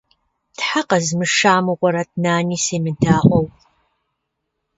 Тхьэ 0.57 0.81
къэзмыша 0.87 1.53
мыгъуэрэт, 1.65 2.09
Нани 2.23 2.57
семыдаӏуэу. 2.65 3.45